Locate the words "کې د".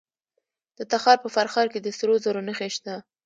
1.73-1.87